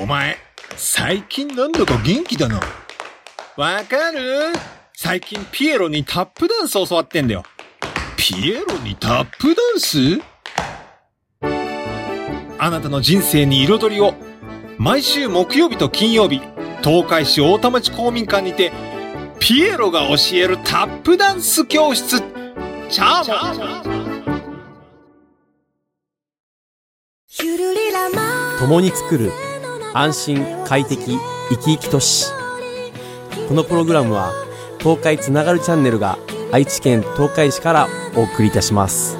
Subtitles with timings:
[0.00, 0.36] お前、
[0.76, 2.60] 最近なんだか元気だな。
[3.56, 4.52] わかる？
[4.96, 7.44] 最近ピエロにタップダンス教わってんだよ。
[8.16, 10.20] ピエロにタップダンス？
[12.58, 14.14] あなたの人生に彩りを。
[14.78, 16.40] 毎週木曜日と金曜日、
[16.82, 18.72] 東海市大田町公民館にて、
[19.38, 22.20] ピエロが教えるタップダンス教室。
[22.90, 23.36] チャーモ
[23.80, 23.84] ン
[28.58, 29.30] 共に作る
[29.96, 31.16] 安心快適
[31.50, 32.26] 生き生き都市
[33.48, 34.32] このプログラムは
[34.80, 36.18] 東海つながるチャンネルが
[36.50, 39.16] 愛知県東海市からお送りいたします。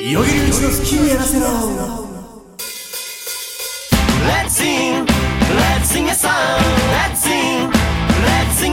[0.00, 2.01] いよいようちの好きにやらせろ。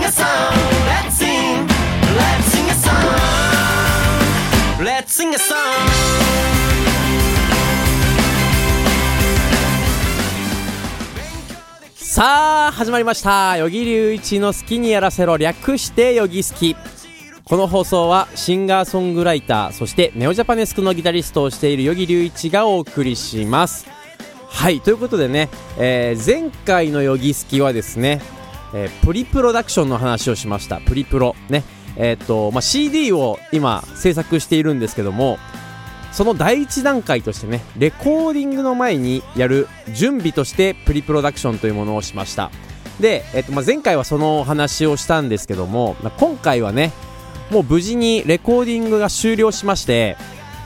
[0.10, 0.26] A song,
[0.88, 1.68] let's sing,
[2.18, 2.94] let's sing a song,
[4.84, 5.56] let's sing a song.
[11.96, 13.52] さあ始まりました。
[13.52, 15.38] 与木隆一の好きにやらせろ。
[15.38, 16.76] 略してよぎ好き
[17.44, 23.86] この放送はシンガーソングライターそしてネオジャパネスクのギタリストをしている与木隆一がお送りします。
[24.48, 28.22] はいということでね、えー前回のよぎ好きはですね、
[28.74, 30.80] えープリプロダクションの話をしました。
[30.82, 31.36] プリプロ。
[31.50, 31.64] ね。
[32.02, 35.38] えーと、まあ、CD を今制作しているんですけども
[36.14, 42.52] その第一段階としてねレコーディングの前にやる準備としてプリプロダクションというものをしました。
[43.02, 46.94] で、えっとまあ、前回はそのお話をしたんですけども、まあ今回はね
[47.50, 50.16] もう無事にレコーディングが終了しまして、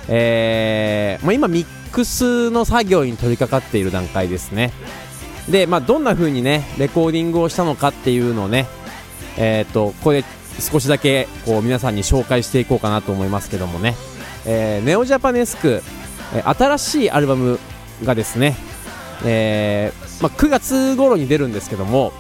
[0.07, 4.71] えーまあ、今ミックスの作業に取り掛かっている段階ですね。
[5.49, 8.67] で、まあ、どんな風にねレコーディングをしたのかっていうのをね
[9.37, 10.23] えー、とここで
[10.59, 13.95] 少しだけこう皆さんに紹介していこうかなと思いますけどもね。
[14.45, 15.81] えーネオジャパネスク、
[16.43, 17.59] 新しいアルバム
[18.03, 18.57] がですね、
[19.23, 22.11] えーまあ、9月頃に出るんですけども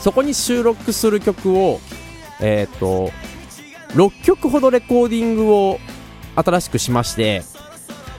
[0.00, 1.80] そこに収録する曲を、
[2.40, 3.12] えー、と
[3.94, 5.78] 6曲ほどレコーディングを
[6.34, 7.42] 新しくしまして、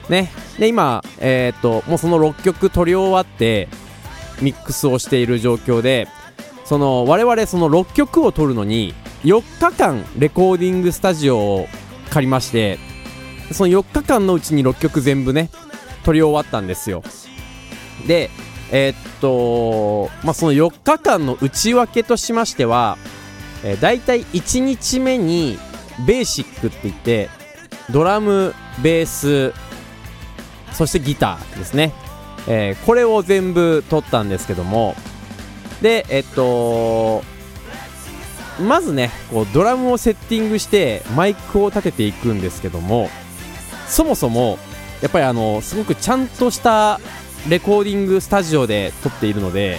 [0.08, 3.68] ね、で今、えー、ともうその6曲取り終わって
[4.40, 6.08] ミックスをしている状況で
[6.64, 8.94] その我々その6曲を取るのに
[9.24, 11.68] 4日間レコーディングスタジオを
[12.10, 12.78] 借りまして
[13.52, 15.50] その4日間のうちに6曲全部ね
[16.04, 17.02] 撮り終わったんですよ。
[18.06, 18.30] で
[18.70, 22.98] えーっとまあその4日間の内訳としましては、
[23.64, 25.58] えー、大体1日目に
[26.06, 27.30] ベーシックって言って
[27.90, 29.54] ドラムベース
[30.72, 31.92] そしてギターですね、
[32.48, 34.96] えーこれを全部撮ったんですけども。
[35.82, 37.22] でえっと
[38.60, 43.08] まずねこうドラムをセッティングしてマイクを立てていくんですけども。
[43.86, 44.58] そもそも
[45.00, 47.00] やっぱりあのすごくちゃんとした
[47.48, 49.78] レコーディングスタジオで撮っているので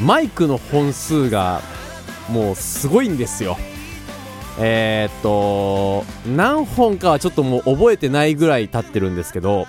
[0.00, 1.60] マイクの本数が
[2.28, 3.56] もうすごいんですよ。
[4.60, 9.66] えーっと何本かはちょっともう覚えてないぐらい経ってるんですけど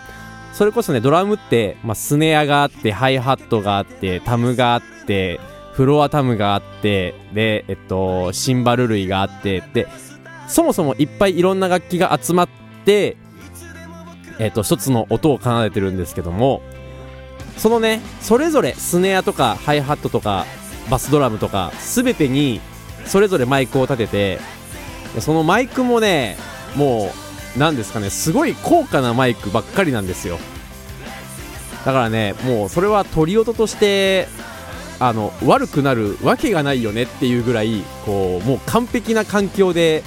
[0.54, 5.40] それこそねドラムって、まあ、スネアがあってハイハットがあってタムがあって
[5.74, 9.88] フロアタムがあってでえっとシンバル類があってで
[10.48, 12.50] そもそもいっぱいいろんな楽器が集まっ
[12.84, 13.16] て
[14.40, 16.62] えっと一つの音を奏でてるんですけども
[17.58, 20.46] そのねそれぞれスネアとかハイハットとか
[20.90, 22.60] バスドラムとか全てに
[23.06, 24.40] それぞれマイクを立てて
[25.20, 26.38] そのマイクもね
[26.76, 27.29] もう
[27.60, 30.40] なんですかねすごい高価なマイクばっかりなんですよ。
[31.86, 34.28] だからねもうそれは鳥音として
[35.00, 40.04] あの悪くなるわけがないよねっていうぐらいこうもう完璧な環境で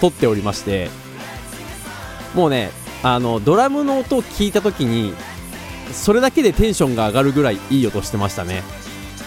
[0.00, 0.90] 撮っておりまして。
[2.34, 2.70] もうね
[3.02, 5.14] あのドラムの音を聞いた時に
[5.92, 8.62] それだけでテンションが上がるぐらいいい音してましたね、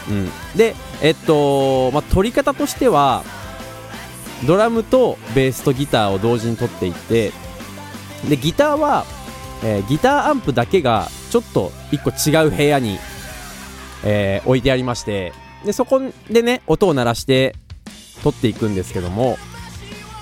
[0.10, 3.24] うん、でえっと、まあ、撮り方としては
[4.46, 7.32] ドラムとベースとギターを同時に撮っていって
[8.28, 9.06] でギターは、
[9.64, 12.98] えーギターアンプだけがちょっと1個違う部屋に、
[14.04, 15.34] えー置いてありまして
[15.66, 17.56] でそこでね音を鳴らして
[18.24, 19.38] 撮っていくんですけども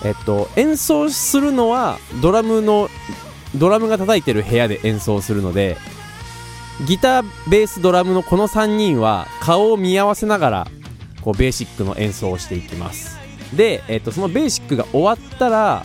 [0.03, 2.89] えっと演奏するのはドラムの
[3.55, 5.77] ドラムが叩いてる部屋で演奏するので
[6.85, 10.67] ギターベースドラムのこの3人は顔を見合わせながら
[11.21, 13.17] こうベーシックの演奏をしていきます。
[13.55, 15.83] で、えっとそのベーシックが終わったら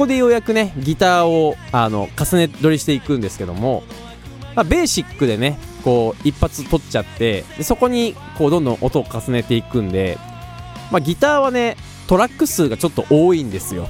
[0.00, 3.82] ここでようやくねギターをあの重ね取りしていくんですけども、
[4.56, 10.16] まあ、ベーシックでねこう一発取っちゃってでそこにこうどんどん音を重ねていくんで
[10.90, 11.76] まあ、ギターはね
[12.08, 13.88] トラック数がちょっと多いんですよ。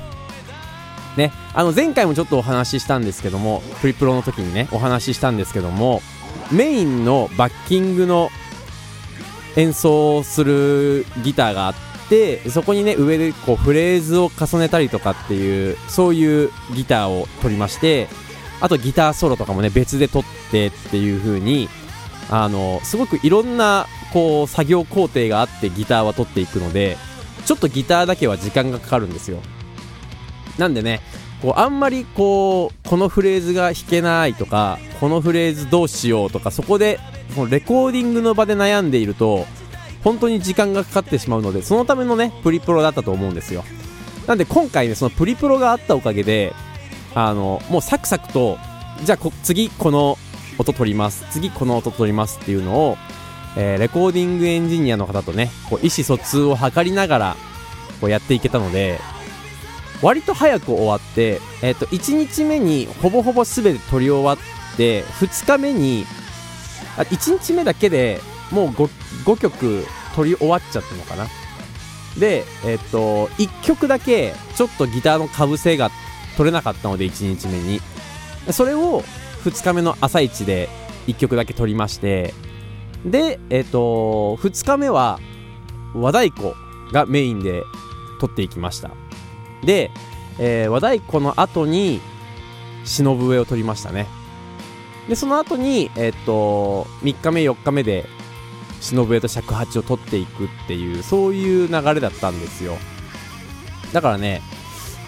[1.16, 6.02] ねあの前回もちょっとお話ししたんですけどもプリプロの時にねお話ししたんですけども
[6.50, 8.30] メインのバッキングの
[9.54, 11.74] 演奏するギターがあっ
[12.10, 18.08] てそこにね上でこうフレーズを重ねたりとかっていうそういうギターを取りまして
[18.60, 21.68] あとギターソロとかもね別で取ってっていう風に
[22.28, 26.96] あのすごくいろんなこう作業工程があってギターは取っていくので
[27.46, 29.38] ちょっとギターだけは時間がかかるんですよ。
[30.58, 31.00] なんでね
[31.40, 37.00] こうあんまりこうこのフレーズが弾けないとかこのフレーズどうしようとかそこで
[37.34, 39.46] このレコーディングの場で悩んでいると
[40.02, 43.64] 本当に時間がかかってしまうのでそのためのねプリプロだったと思うんですよ。
[44.26, 46.54] なんで今回ねそのプリプロがあったおかげで
[47.14, 48.58] あのもうサクサクと
[49.04, 50.18] じゃあ次この
[50.58, 52.96] 音取ります次この音取りますっていうのを、
[53.56, 57.36] えーレコーディングエンジニアの方とねこう意思疎通を図りながら
[58.00, 59.00] こうやっていけたので
[60.02, 66.06] 割と早く終わって、えっと1日目にほぼほぼ全て取り終わって2日目に
[66.96, 68.20] あ1日目だけで
[68.50, 68.88] もう 5,
[69.24, 71.26] 5曲取り終わっちゃったのかな。
[72.18, 75.90] でえっと1曲だけちょっとギターのかぶせが
[76.36, 77.80] 取れなかったので1日目に。
[78.52, 79.02] それを
[79.44, 80.68] 2日目の朝一で
[81.06, 82.34] 1曲だけ取りまして。
[83.04, 85.18] でえっと2日目は
[85.94, 86.52] 和太鼓
[86.92, 87.62] がメインで
[88.20, 88.90] 取っていきました。
[89.64, 89.90] で、
[90.38, 92.00] えー和太鼓の後に
[92.84, 94.06] 忍笛を取りましたね。
[95.08, 98.06] でその後にえっと3日目4日目で
[98.80, 102.76] 忍笛と尺八を取っていくっていうそういう流れだったんですよ。
[103.92, 104.42] だからね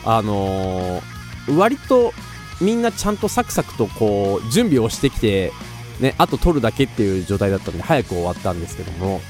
[0.04, 1.12] あのー
[1.58, 2.12] 割と
[2.60, 5.52] みんなちゃんとサクサクとこう準備をしてきて
[5.98, 9.20] ねあと取るだけっていう状態だったんで早く終わったんですけども。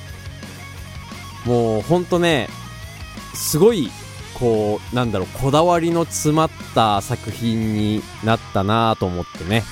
[1.46, 2.48] もうほんとね
[3.34, 3.90] すごい
[4.34, 9.64] こうなんだろうこだわりの詰まった作品になったなと思ってね。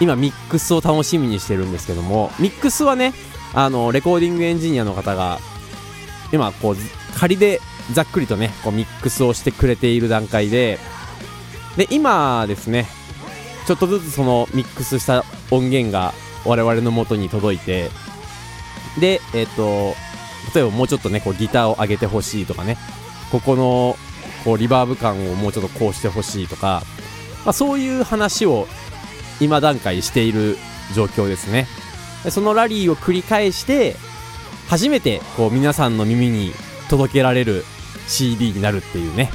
[0.00, 3.14] 今ミックスを楽しみにしてるんですけどもミックスはね
[3.56, 5.38] あのレコーディングエンジニアの方が
[6.30, 6.76] 今こう
[7.18, 7.60] 仮で
[7.92, 10.78] ざっくりとねこうミックスをしてくれている段階で
[11.78, 12.86] で今ですね
[13.66, 16.12] ちょっとずつそのミックスした音源が
[16.44, 17.88] 我々の元に届いて
[19.00, 19.94] でえっ、と
[20.54, 22.76] 例えばもうちょっとねこうギターを上げてほしいとかね
[23.32, 23.96] ここの
[24.44, 26.82] こうリバーブ感をもうちょっとこうしてほしいとか、
[27.44, 28.68] まあ、そういう話を
[29.40, 30.56] 今段階している
[30.94, 31.66] 状況ですね。
[32.30, 33.96] そのラリーを繰り返して
[34.68, 36.52] 初めてこう皆さんの耳に
[36.88, 37.64] 届けられる
[38.08, 39.30] CD になるっていうね。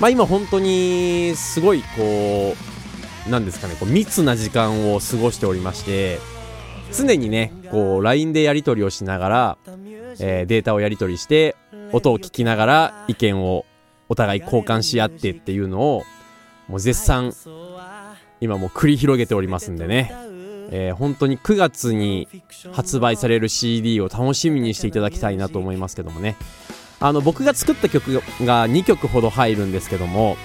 [0.00, 2.54] まあ今本当にすごいこ
[3.26, 6.18] うなんですかねこう密な時間を過ごしておりまして
[6.92, 9.58] 常にねこう LINE でやり取りをしながら、
[10.20, 11.54] えーデータをやり取りして
[11.92, 13.66] 音を聞きながら意見を
[14.08, 16.04] お互い交換し合ってっていうのを
[16.66, 17.32] もう絶賛
[18.40, 20.12] 今もう繰り広げておりますんでね、
[20.70, 22.28] えー本当に9月に
[22.72, 26.36] 発売される CD を楽しみにしていただきたいなと思いますけどもね。
[27.00, 30.36] あの僕が作った曲が2曲ほど入るんですけども、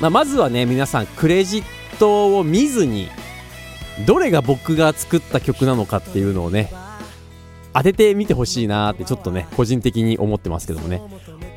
[0.00, 1.64] まあ、まずはね皆さんクレジッ
[1.98, 3.08] トを見ずに
[4.06, 6.72] どれが僕が作った曲なのかっていうのをね
[7.74, 11.02] 当ててみてほしいなってちょっとね個人的に思ってますけどもね。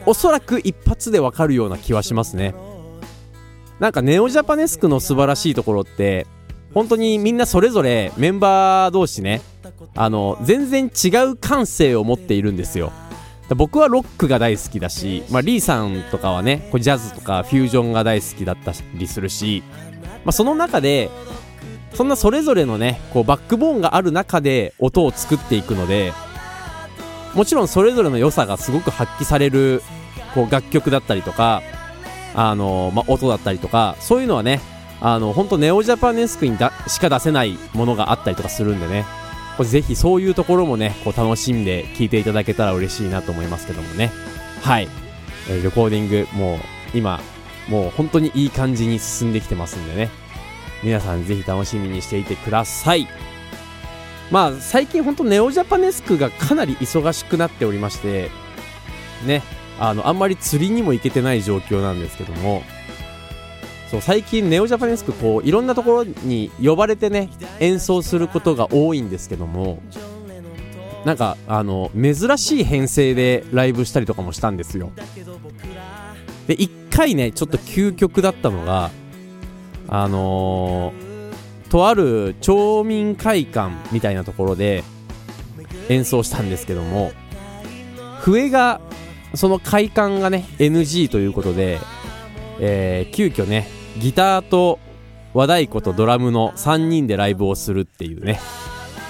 [0.08, 2.56] おそらく一発でわかるような気はしますね。
[3.80, 6.28] なんかネオジャパネスクの素晴らしいところって
[6.74, 9.42] 本当にみんなそれぞれメンバー同士ね
[9.96, 12.92] あの全然違う感性を持っているんですよ。
[13.56, 19.62] 僕はロックが大好きだし、まあ、リーさんとかはねこうジャズとかフュージョンが大好きだったりするし、
[20.24, 21.10] まあ、その中で
[21.94, 26.14] そんなそれぞれのねこうバックボーンがある中で音を作っていくので
[27.36, 29.82] もちろんそれぞれの良さがすごく発揮される
[30.34, 31.62] こう楽曲だったりとか
[32.34, 34.62] あの、まあ、音だったりとかそういうのはね
[35.02, 39.04] あの本当ネオジャパネスクにだしか出せないものがあったりとかするんでね。
[39.58, 44.12] これぜひそういうところもねこう楽しんで聴いていただけたら嬉しいなと思いますけどもね。
[44.62, 44.88] はい、
[45.50, 46.60] えーレコーディングもう
[46.94, 47.20] 今
[47.68, 50.10] もう本当にいい感じに進んできてますんでね。
[50.84, 53.08] 皆さんぜひ楽しみにしていてください。
[54.30, 58.30] まあ最近本当ネオジャパネスクがかなり忙しくなっておりまして
[59.26, 59.42] ね。
[59.80, 62.64] あのあんまり釣りにも行けてない状況なんですけども。
[63.92, 67.30] そう最近ネオジャパネスクこういろんなところに呼ばれてね
[67.60, 69.82] 演奏することが多いんですけども
[71.04, 74.92] なんかあの珍しい編成でライブしたりとかもしたんですよ。
[76.48, 78.92] で1回ねちょっと究極だったのが
[79.90, 81.12] あのー
[81.70, 84.84] とある町民会館みたいなところで
[85.90, 87.12] 演奏したんですけども
[88.20, 88.80] 笛が
[89.36, 91.80] その快感がね NG ということで、
[92.62, 94.80] えー急遽ねギターと
[95.34, 98.40] 和太鼓とドラムの3人でライブをするっていうね、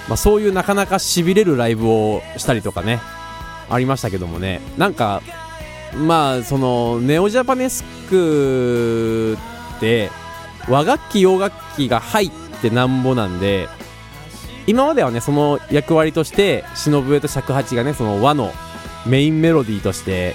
[0.08, 3.00] まあ、そういうなかなかしびれるライブをしたりとかね
[3.68, 4.60] ありましたけどもね。
[4.76, 5.22] なんか
[5.94, 9.36] まあそのネオジャパネスク
[9.76, 10.10] って
[10.68, 13.68] 和楽器洋楽器が入ってなんぼなんで
[14.66, 18.52] 今まではねその役割として忍笛と尺八がねその和の
[19.06, 20.34] メインメロディーとして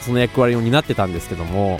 [0.00, 1.78] その役割を担ってたんですけども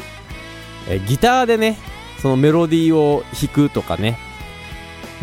[0.89, 1.79] えギターでね
[2.27, 4.19] そのメロディーを弾くとかね。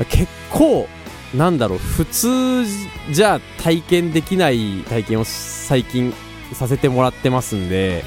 [0.09, 0.87] 結構
[1.35, 2.63] なんだろう普通
[3.11, 6.13] じゃ体験できない体験を最近
[6.53, 8.05] させてもらってますんで。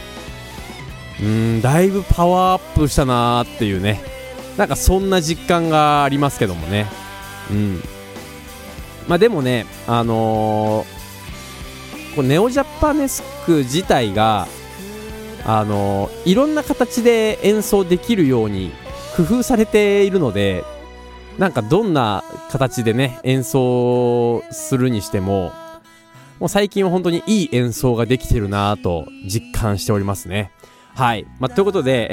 [1.21, 4.01] うんだいぶパワーアップしたなーっていうね。
[4.57, 6.87] なんかそんな実感がありますけどもね。
[7.51, 7.83] うん。
[9.09, 14.49] まあでもねあのーこネオジャパネスク自体が
[15.45, 18.73] あのいろんな形で演奏できるように
[19.17, 20.65] 工夫されているので
[21.39, 25.53] なんかどんな形でね演奏するにしても
[26.39, 30.51] もう最近は本当にいい演奏ができてるなぁと実感しておりますね。
[30.95, 32.09] はい、まあ、ということで、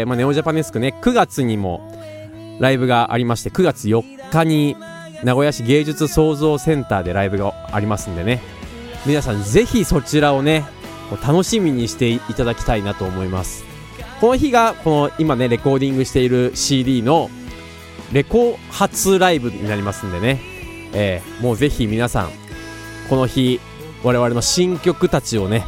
[0.00, 1.80] えーまあ、ネオジャパネスクね9月にも
[2.60, 4.76] ライブがありまして9月4日に
[5.24, 8.40] 名古屋市芸術創造センターでライブがありますんでね。
[9.06, 10.64] 皆さんぜひそちらをね
[11.22, 13.67] 楽しみにしていただきたいなと思います。
[14.20, 17.30] この日がこの今ねレコーディングしている CD の
[18.12, 20.40] レコ発ライブになりますんでね、
[20.92, 22.30] えーもうぜひ皆さん
[23.08, 23.60] この日
[24.02, 25.64] 我々の新曲たちをね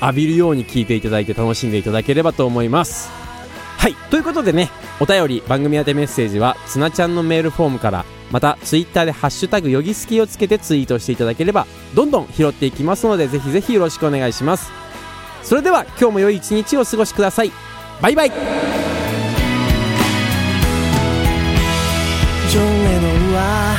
[0.00, 3.10] 浴びるように聴いていただいて楽しんでいただければと思います。
[3.78, 14.70] はいということでねお便り番組宛てメッセージはつなちゃんのメールフォームからまたツイッターで「ハッシュタグよぎすき」をつけてツイートしていただければどんどん拾っていきますのでぜひぜひよろしくお願いします。
[15.42, 17.65] それでは今日も良い一日をお過ごしください。
[18.00, 18.30] バイバイ。
[18.30, 23.76] ジョン・レノンは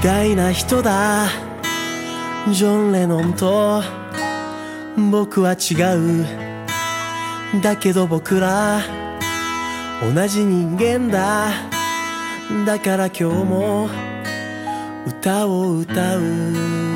[0.00, 1.28] 偉大な人だ。
[2.50, 3.82] ジョン・レノンと
[5.10, 6.26] 僕は違う。
[7.62, 8.80] だけど僕ら
[10.14, 11.50] 同じ人間だ。
[12.64, 13.90] だから今日も
[15.06, 16.95] 歌を歌う。